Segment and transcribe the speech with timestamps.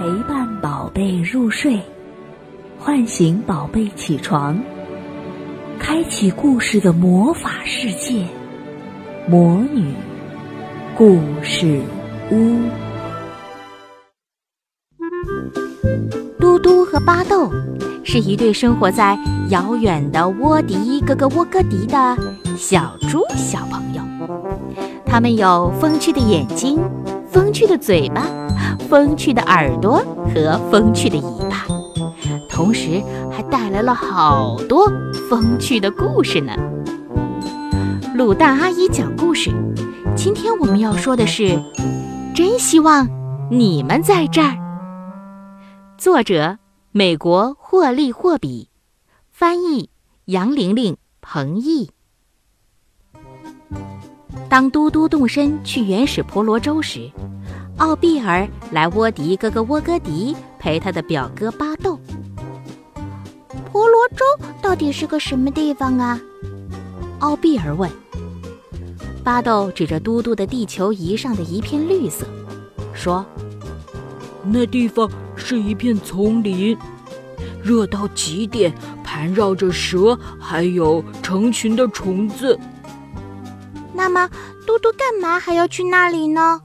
[0.00, 1.78] 陪伴宝贝入睡，
[2.78, 4.58] 唤醒宝贝起床，
[5.78, 8.24] 开启故事的魔法世界——
[9.28, 9.92] 魔女
[10.96, 11.82] 故事
[12.30, 12.56] 屋。
[16.38, 17.50] 嘟嘟和巴豆
[18.02, 19.18] 是一对生活在
[19.50, 22.16] 遥远的窝迪哥哥窝哥迪的
[22.56, 24.00] 小猪小朋友。
[25.04, 26.78] 他们有风趣的眼睛、
[27.30, 28.26] 风趣的嘴巴、
[28.90, 30.04] 风趣的耳朵
[30.34, 31.64] 和风趣的尾巴，
[32.48, 34.90] 同时还带来了好多
[35.28, 36.52] 风趣的故事呢。
[38.16, 39.52] 卤蛋阿姨讲故事，
[40.16, 41.62] 今天我们要说的是，
[42.34, 43.08] 真希望
[43.48, 44.56] 你们在这儿。
[45.96, 46.58] 作者：
[46.90, 48.70] 美国霍利·霍比，
[49.30, 49.88] 翻译：
[50.24, 51.90] 杨玲玲、彭毅。
[54.48, 57.08] 当嘟嘟动身去原始婆罗洲时，
[57.80, 61.98] 奥比尔来窝迪哥哥窝哥迪陪他的表哥巴豆。
[63.72, 64.22] 婆罗洲
[64.60, 66.20] 到底是个什么地方啊？
[67.20, 67.90] 奥比尔问。
[69.24, 72.26] 巴豆指着嘟嘟的地球仪上的一片绿色，
[72.92, 73.24] 说
[74.44, 76.76] ：“那地方是一片丛林，
[77.62, 82.60] 热到极点，盘绕着蛇，还有成群的虫子。”
[83.94, 84.28] 那么，
[84.66, 86.60] 嘟嘟干嘛还要去那里呢？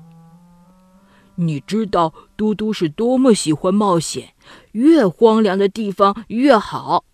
[1.37, 4.33] 你知道嘟嘟是多么喜欢冒险，
[4.71, 7.05] 越荒凉的地方越好。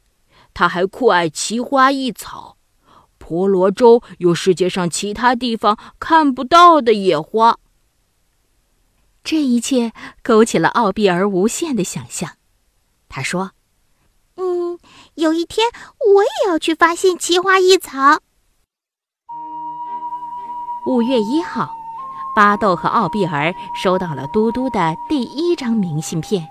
[0.54, 2.58] 他还酷爱奇花异草，
[3.18, 7.58] 婆罗洲有世界上其他地方看不到的野花。
[9.24, 12.38] 这一切勾起了奥比尔无限的想象。
[13.08, 13.52] 他说
[14.36, 14.80] ：“嗯，
[15.16, 15.68] 有一天
[16.16, 18.20] 我也要去发现奇花异草。”
[20.88, 21.70] 五月一号，
[22.34, 26.48] 巴豆和奥比尔收到了嘟嘟的第一张明信片，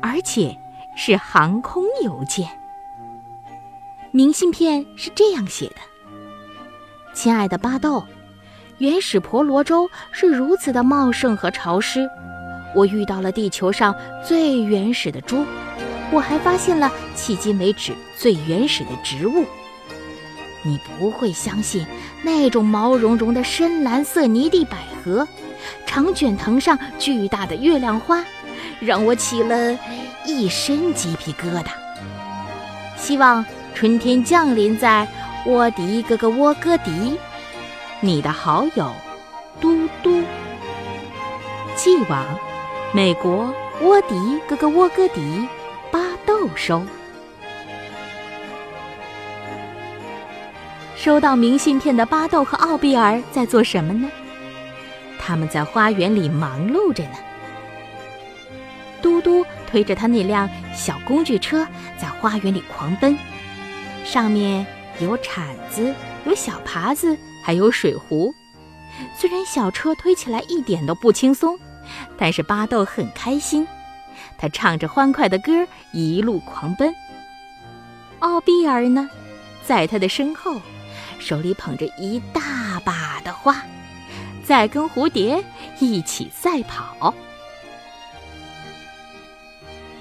[0.00, 0.56] 而且
[0.96, 2.48] 是航空邮件。
[4.12, 5.76] 明信片是这样写的
[7.14, 8.04] ：“亲爱的巴豆，
[8.78, 12.08] 原始婆罗洲是如此的茂盛和潮湿，
[12.74, 13.94] 我遇到了地球上
[14.24, 15.44] 最原始的猪，
[16.12, 19.44] 我还发现了迄今为止最原始的植物。
[20.62, 21.86] 你不会相信。”
[22.22, 25.26] 那种毛茸茸的深蓝色泥地百合，
[25.86, 28.24] 长卷藤上巨大的月亮花，
[28.80, 29.78] 让我起了
[30.24, 31.68] 一身鸡皮疙瘩。
[32.96, 33.44] 希望
[33.74, 35.08] 春天降临在
[35.46, 37.18] 窝迪哥哥窝哥迪，
[38.00, 38.92] 你的好友
[39.60, 40.22] 嘟嘟。
[41.76, 42.22] 寄往
[42.92, 44.14] 美国窝迪
[44.46, 45.48] 哥哥窝哥迪，
[45.90, 46.82] 巴豆收。
[51.00, 54.06] 收到明信片的巴豆和奥比尔在做什么呢？
[55.18, 57.14] 他们在花园里忙碌着呢。
[59.00, 61.66] 嘟嘟推着他那辆小工具车
[61.96, 63.16] 在花园里狂奔，
[64.04, 64.66] 上面
[65.00, 65.94] 有铲子、
[66.26, 68.34] 有小耙子，还有水壶。
[69.16, 71.58] 虽然小车推起来一点都不轻松，
[72.18, 73.66] 但是巴豆很开心，
[74.36, 76.94] 他唱着欢快的歌一路狂奔。
[78.18, 79.08] 奥比尔呢，
[79.64, 80.60] 在他的身后。
[81.20, 83.62] 手里捧着一大把的花，
[84.44, 85.44] 在跟蝴蝶
[85.78, 87.14] 一起赛跑。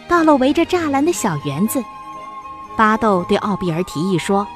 [0.08, 1.84] 到了围着栅栏的小园子，
[2.75, 4.47] 巴豆对奥比尔提议说：“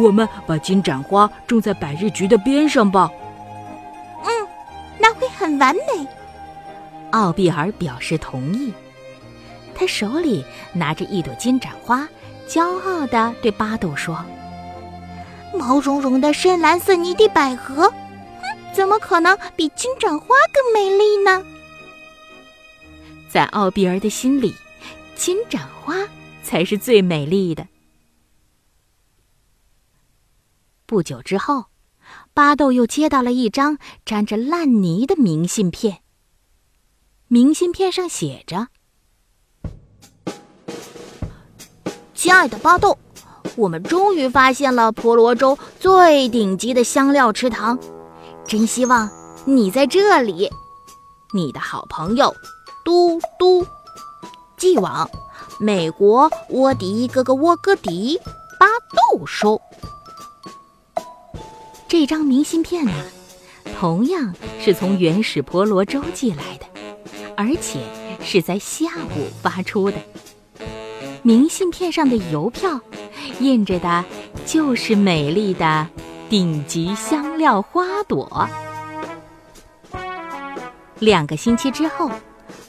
[0.00, 3.10] 我们把金盏花种在百日菊的边上吧。
[4.22, 4.30] ”“嗯，
[5.00, 6.06] 那会很完美。”
[7.10, 8.72] 奥比尔表示同意。
[9.74, 12.06] 他手里拿着一朵金盏花，
[12.46, 14.24] 骄傲地对巴豆说。
[15.62, 17.94] 毛茸茸的深蓝色泥地百合，哼，
[18.74, 21.44] 怎么可能比金盏花更美丽呢？
[23.30, 24.56] 在奥比尔的心里，
[25.14, 25.94] 金盏花
[26.42, 27.68] 才是最美丽的。
[30.84, 31.66] 不久之后，
[32.34, 36.02] 巴豆又接到了一张沾着烂泥的明信片。
[37.28, 38.66] 明信片上写着
[42.14, 42.98] ：“亲爱的巴豆。”
[43.56, 47.78] 我们终于发现了婆罗洲最顶级的香料池塘，
[48.46, 49.10] 真希望
[49.44, 50.50] 你在这里。
[51.34, 52.34] 你的好朋友，
[52.84, 53.66] 嘟嘟，
[54.56, 55.08] 寄往
[55.58, 58.20] 美国窝迪哥哥窝哥迪，
[58.58, 58.66] 巴
[59.10, 59.60] 豆收。
[61.88, 62.92] 这张明信片呢，
[63.78, 66.66] 同样是从原始婆罗洲寄来的，
[67.36, 67.80] 而且
[68.22, 68.86] 是在下
[69.16, 69.96] 午发出的。
[71.22, 72.80] 明信片上的邮票。
[73.40, 74.04] 印着的，
[74.46, 75.88] 就是美丽的
[76.28, 78.48] 顶级香料花朵。
[80.98, 82.10] 两个星期之后，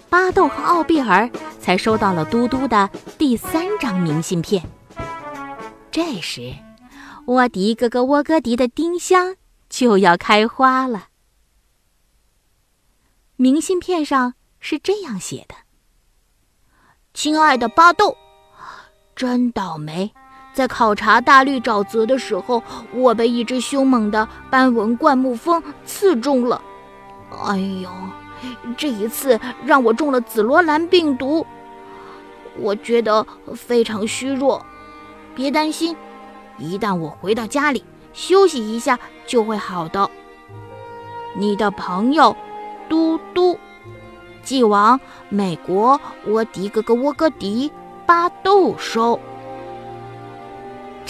[0.09, 1.29] 巴豆和奥比尔
[1.59, 4.63] 才收到了嘟嘟的第三张明信片。
[5.91, 6.53] 这时，
[7.27, 9.35] 沃迪哥哥沃哥迪的丁香
[9.69, 11.07] 就要开花了。
[13.35, 15.55] 明信片上是这样写的
[17.13, 18.15] ：“亲爱的巴豆，
[19.15, 20.11] 真倒霉，
[20.53, 22.61] 在考察大绿沼泽的时候，
[22.93, 26.61] 我被一只凶猛的斑纹灌木蜂刺中了。
[27.45, 27.89] 哎呦，
[28.77, 31.45] 这一次让我中了紫罗兰病毒，
[32.57, 34.63] 我觉得非常虚弱。
[35.33, 35.95] 别担心，
[36.57, 37.83] 一旦我回到家里
[38.13, 40.09] 休息一下，就会好的。
[41.35, 42.35] 你的朋友。”
[42.89, 43.57] 嘟嘟，
[44.43, 47.71] 寄往美国沃迪哥哥沃格迪
[48.05, 49.17] 巴豆收。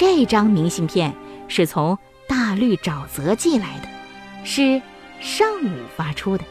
[0.06, 1.16] 这张明信片
[1.48, 1.98] 是从
[2.28, 3.88] 大绿沼泽寄来的，
[4.44, 4.82] 是
[5.22, 6.44] 上午发出的。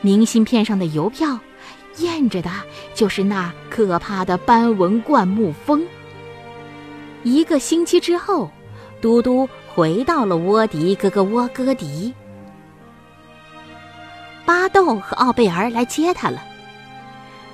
[0.00, 1.40] 明信片上的邮票
[1.96, 2.48] 验着的
[2.94, 5.84] 就是那可怕的斑纹灌木蜂。
[7.24, 8.48] 一个星期之后，
[9.00, 12.14] 嘟嘟回到了窝迪哥哥窝哥迪。
[14.46, 16.40] 巴豆和奥贝尔来接他了。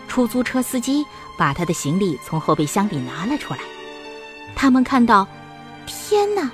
[0.07, 1.03] 出租车司机
[1.39, 3.61] 把他的行李从后备箱里拿了出来。
[4.55, 5.27] 他们看到，
[5.87, 6.51] 天哪，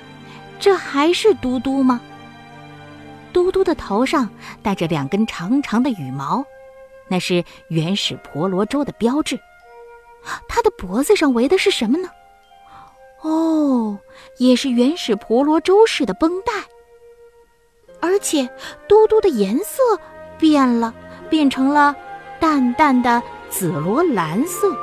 [0.59, 1.99] 这还是嘟嘟吗？
[3.33, 4.29] 嘟嘟的头上
[4.61, 6.45] 戴着两根长长的羽毛，
[7.07, 9.39] 那是原始婆罗洲的标志。
[10.47, 12.09] 他的脖子上围的是什么呢？
[13.21, 13.99] 哦，
[14.37, 16.53] 也是原始婆罗洲式的绷带。
[17.99, 18.47] 而且，
[18.87, 19.81] 嘟嘟的颜色。
[20.37, 20.93] 变了，
[21.29, 21.95] 变成了
[22.41, 24.75] 淡淡的紫罗兰色。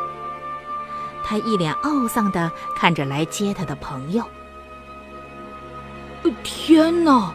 [1.32, 4.22] 他一脸懊丧的看着来接他的朋友。
[6.44, 7.34] 天哪！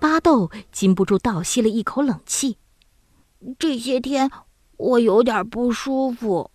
[0.00, 2.58] 巴豆禁不住倒吸了一口冷气。
[3.60, 4.28] 这些天
[4.76, 6.50] 我有点不舒服。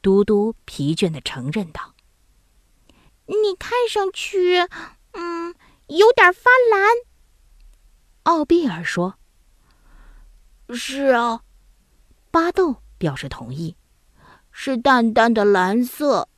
[0.00, 1.94] 嘟嘟疲倦的承认道
[3.26, 4.58] ：“你看上去，
[5.10, 5.56] 嗯，
[5.88, 6.88] 有点发蓝。”
[8.22, 9.18] 奥比尔说。
[10.72, 11.40] 是啊，
[12.30, 13.74] 巴豆表示同意。
[14.56, 16.28] 是淡淡的蓝色。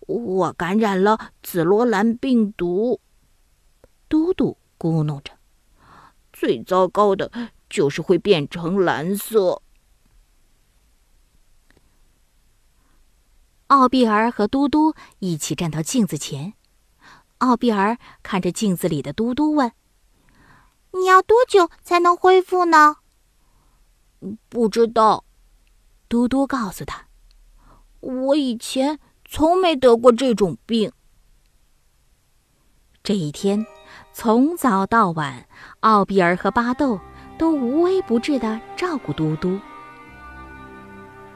[0.00, 3.00] 我感染了紫罗兰病毒。
[4.10, 5.32] 嘟嘟咕哝着
[6.34, 7.32] ：“最糟糕的
[7.70, 9.62] 就是会变成蓝色。”
[13.68, 16.52] 奥比尔和嘟嘟一起站到镜子前。
[17.38, 19.72] 奥比尔看着镜子里的嘟嘟问
[20.92, 22.96] ：“你要多久才能恢复呢？”
[24.50, 25.24] 不知道，
[26.08, 27.03] 嘟嘟告诉他
[28.04, 30.92] ：“我以前从没得过这种病。”
[33.02, 33.66] 这一天，
[34.12, 35.46] 从早到晚，
[35.80, 37.00] 奥比尔和巴豆
[37.36, 39.58] 都无微不至的照顾嘟嘟。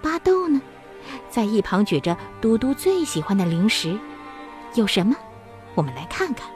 [0.00, 0.60] 巴豆呢，
[1.28, 3.98] 在一旁举着嘟嘟最喜欢的零食，
[4.74, 5.14] 有什么？
[5.74, 6.48] 我们来看看。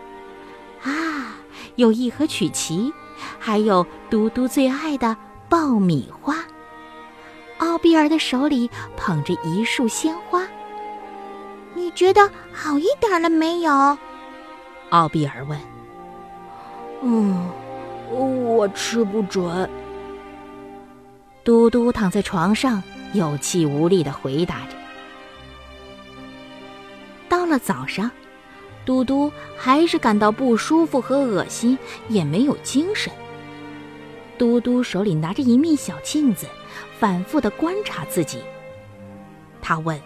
[0.83, 1.37] 啊，
[1.77, 2.93] 有一盒曲奇，
[3.39, 5.17] 还有嘟嘟最爱的。
[5.49, 6.35] 爆米花。
[7.63, 10.45] 奥比尔的手里捧着一束鲜花。
[11.75, 13.97] 你觉得好一点了没有？
[14.91, 15.57] 奥比尔问。
[17.03, 17.49] 嗯，
[18.11, 19.71] 我吃不准。
[21.45, 24.77] 嘟嘟躺在床上，有气无力的回答着。
[27.29, 28.11] 到了早上，
[28.85, 31.79] 嘟嘟还是感到不舒服和恶心，
[32.09, 33.13] 也没有精神。
[34.39, 36.47] 嘟嘟手里拿着一面小镜子，
[36.99, 38.43] 反复的观察自己。
[39.61, 40.01] 他问：“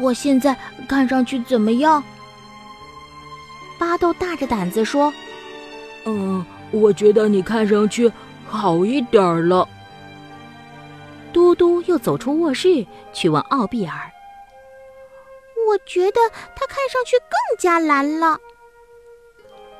[0.00, 0.56] 我现在
[0.88, 2.02] 看上去怎么样？”
[3.80, 5.12] 巴豆大着胆子说
[6.06, 8.12] ：“嗯，我觉得你看上去
[8.46, 9.68] 好一点了。”
[11.32, 14.12] 嘟嘟又走出卧室去问奥比尔
[15.68, 16.20] ：“我觉得
[16.54, 18.38] 他看上去更加蓝了。”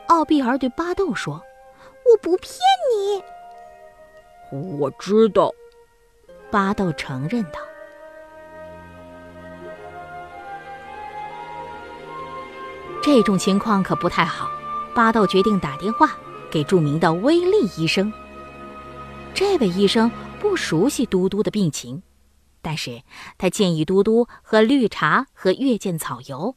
[0.09, 1.41] 奥比尔对巴豆说。
[2.13, 2.53] 我不骗
[2.91, 3.23] 你，
[4.79, 5.51] 我知道。
[6.51, 7.59] 巴豆承认道
[13.03, 14.51] ：“这种情况可不太好。”
[14.95, 16.19] 巴豆决定打电话
[16.51, 18.13] 给著名的威利医生。
[19.33, 22.03] 这位医生不熟悉嘟嘟的病情，
[22.61, 23.01] 但是
[23.39, 26.57] 他建议嘟嘟喝绿茶和月见草油。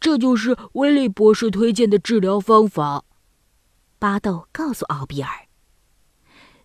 [0.00, 3.02] 这就是威利博士推荐的治疗方法。
[3.98, 5.30] 巴豆告诉奥比尔。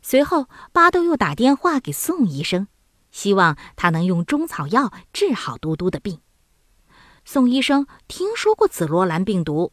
[0.01, 2.67] 随后，巴豆又打电话给宋医生，
[3.09, 6.19] 希望他能用中草药治好嘟嘟的病。
[7.25, 9.71] 宋医生听说过紫罗兰病毒，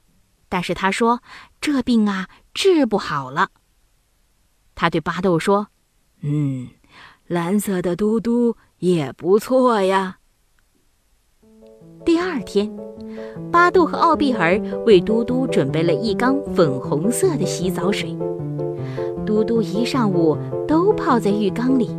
[0.49, 1.21] 但是他说
[1.61, 3.51] 这病啊治不好了。
[4.77, 5.69] 他对巴豆说
[6.23, 6.69] ：“嗯，
[7.27, 10.20] 蓝色的嘟嘟也不错呀。”
[12.03, 12.71] 第二天，
[13.51, 18.17] 巴豆和奥比尔为嘟嘟准备了一缸粉红色的洗澡水。
[19.27, 21.91] 嘟嘟一上午都泡在浴缸里，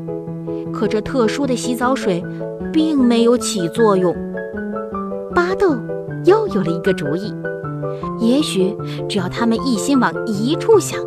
[0.73, 2.23] 可这特殊的洗澡水
[2.73, 4.15] 并没有起作用。
[5.35, 5.75] 巴豆
[6.25, 7.31] 又有了一个主意，
[8.19, 8.75] 也许
[9.07, 10.99] 只要他们一心往一处想，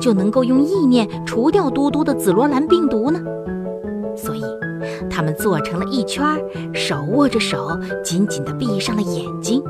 [0.00, 3.20] 就能够用意念除掉嘟嘟的紫罗兰病毒呢。
[5.18, 6.22] 他们做成了一圈，
[6.72, 9.60] 手握着手，紧紧地闭上了眼睛。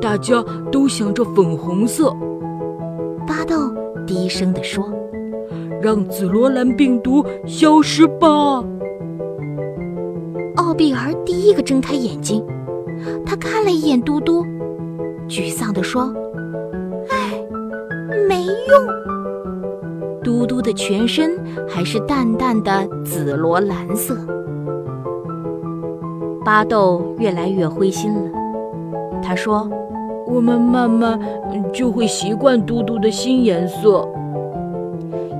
[0.00, 2.10] 大家都想着粉红色。
[3.26, 3.70] 巴豆
[4.06, 4.90] 低声地说
[5.82, 8.64] ：“让紫罗兰病毒消失吧。”
[10.56, 12.42] 奥比尔第一个睁开眼睛，
[13.26, 14.46] 他看了一眼嘟嘟，
[15.28, 16.10] 沮丧地说
[17.10, 17.38] ：“唉，
[18.26, 18.88] 没用。”
[20.28, 21.30] 嘟嘟的全身
[21.66, 24.14] 还是淡淡的紫罗兰色。
[26.44, 28.30] 巴豆越来越灰心了，
[29.22, 29.66] 他说
[30.28, 31.18] ：“我们慢慢
[31.72, 34.06] 就会习惯嘟嘟的新颜色。”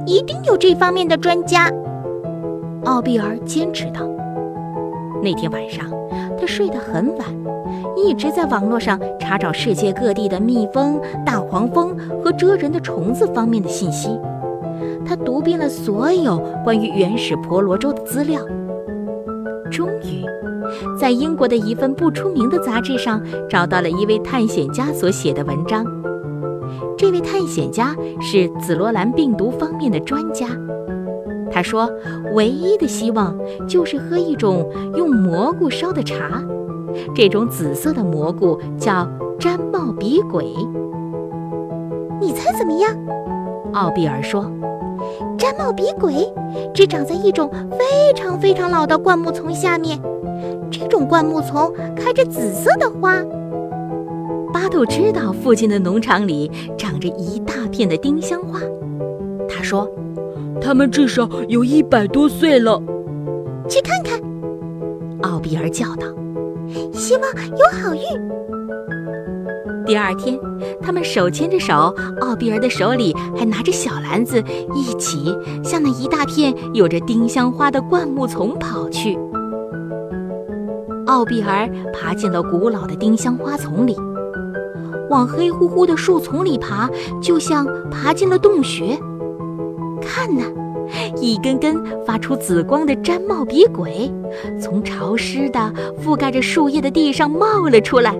[0.06, 1.70] 一定有这方面的专家，
[2.86, 4.00] 奥比尔坚持道。
[5.22, 5.84] 那天晚上，
[6.40, 7.28] 他睡得很晚，
[7.94, 14.18] 一直在网络上查找世界各地的蜜蜂、大黄蜂和蜇人的虫子方面的信息。
[15.08, 18.38] 他读遍了所有关于原始婆罗洲的资料，
[19.70, 20.22] 终于，
[21.00, 25.82] 在英国的一份不出名的杂志上找到了一位探险家所写的文章。
[26.98, 30.46] 这位探险家是紫罗兰病毒方面的专家。
[31.50, 31.90] 他说
[32.36, 33.34] ：“唯一的希望
[33.66, 36.44] 就是喝一种用蘑菇烧的茶，
[37.14, 40.44] 这种紫色的蘑菇叫毡帽比鬼。
[42.20, 42.94] 你猜怎么样？”
[43.72, 44.44] 奥比尔说
[45.38, 46.32] ：“毡帽鼻鬼
[46.74, 49.98] 只长在一种非常非常老的灌木丛下面，
[50.70, 53.22] 这种灌木丛开着紫色的花。”
[54.52, 58.60] 巴豆知道附近的农场里长着一大片的丁香花。
[59.48, 59.88] 他说。
[60.60, 62.82] 他们至少有一百多岁了，
[63.68, 64.20] 去看看。
[65.22, 66.08] 奥比尔叫道
[66.92, 68.02] ：“希望有好运。”
[69.88, 70.38] 第二天，
[70.82, 74.38] 他们手牵着手，奥比尔的手里还拿着小篮子，
[74.74, 79.18] 一起向那一大片有着丁香花的灌木丛跑去。
[81.06, 83.96] 奥比尔爬进了古老的丁香花丛里，
[85.08, 86.86] 往黑乎乎的树丛里爬，
[87.22, 88.94] 就像爬进了洞穴。
[90.02, 90.42] 看呐，
[91.18, 94.12] 一根根发出紫光的毡帽鼻鬼，
[94.60, 95.72] 从潮湿的
[96.04, 98.14] 覆盖着树叶的地上冒了出来。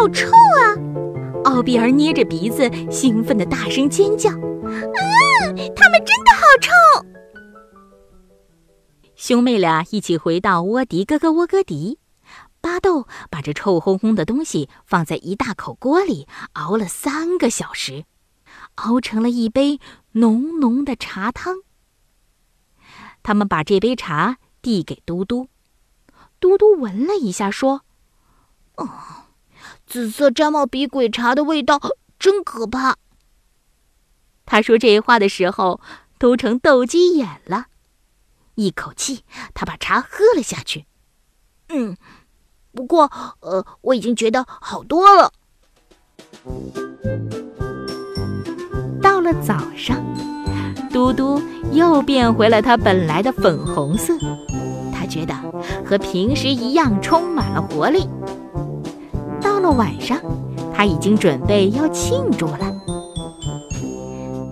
[0.00, 1.44] 好臭啊！
[1.44, 4.30] 奥比尔捏着鼻子，兴奋地大声尖叫
[4.64, 4.72] ：“啊，
[5.76, 6.72] 他们真的好臭！”
[9.14, 11.98] 兄妹俩一起回到窝迪哥哥窝哥迪，
[12.62, 18.06] 巴豆把这臭烘烘的东西放在一大口锅里熬了三个小时。
[18.76, 19.80] 熬成了一杯
[20.12, 21.56] 浓浓的茶汤。
[23.22, 25.48] 他们把这杯茶递给嘟嘟，
[26.40, 27.82] 嘟嘟闻了一下，说
[28.76, 28.88] ：“哦，
[29.90, 31.80] 紫色毡帽比鬼茶的味道
[32.16, 32.96] 真可怕。”
[34.46, 35.80] 他说这话的时候
[36.16, 37.66] 都成斗鸡眼了。
[38.54, 40.86] 一口气，他把茶喝了下去。
[41.70, 41.96] 嗯，
[42.72, 45.32] 不过，呃，我已经觉得好多了。
[49.02, 49.98] 到了早上，
[50.92, 51.42] 嘟嘟
[51.72, 54.16] 又变回了它本来的粉红色。
[54.92, 55.34] 他觉得
[55.84, 58.08] 和平时一样充满了活力。
[59.70, 60.18] 晚上，
[60.74, 62.58] 他已经准备要庆祝了。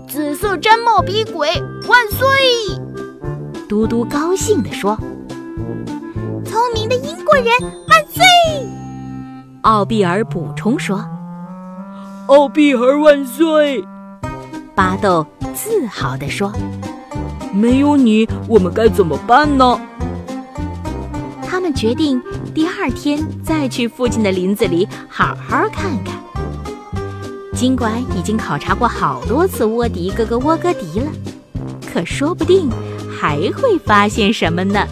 [0.08, 1.48] 紫色毡帽比鬼
[1.88, 2.26] 万岁！
[3.68, 4.96] 嘟嘟高兴地说
[6.44, 7.46] ：“聪明的英国人
[7.88, 8.24] 万岁！”
[9.62, 11.04] 奥比尔补充说
[12.28, 13.84] ：“奥比尔万岁！”
[14.74, 16.52] 巴豆自豪地说
[17.52, 19.78] ：“没有你，我们该怎么办呢？”
[21.78, 22.20] 决定
[22.52, 26.20] 第二天再去附近的林子里好好看看。
[27.54, 31.06] 尽管已经考察过好多次沃迪哥哥沃哥迪了，
[31.86, 32.68] 可说不定
[33.08, 34.84] 还会发现什么呢。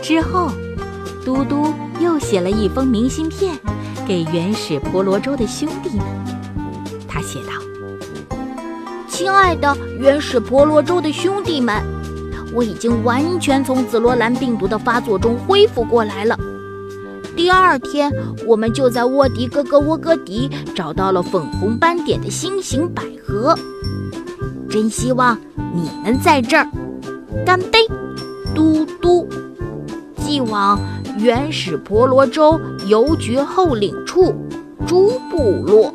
[0.00, 0.50] 之后，
[1.22, 3.54] 嘟嘟又写了一封明信片
[4.08, 6.06] 给原始婆罗洲的兄弟们。
[7.06, 7.52] 他写道
[9.06, 11.82] ：“亲爱的原始婆罗洲的兄弟们，
[12.54, 16.38] 我已经完全从紫罗兰病毒的发作中恢复过来了。
[17.34, 18.12] 第二天，
[18.46, 23.58] 我们就在沃迪哥哥窝哥迪找到了粉红斑点的心形百合。
[24.68, 25.38] 真希望
[25.74, 26.66] 你们在这儿，
[27.44, 27.78] 干杯！
[28.54, 29.26] 嘟嘟，
[30.18, 30.78] 寄往
[31.18, 34.34] 原始婆罗洲邮局后领处，
[34.86, 35.94] 朱部落。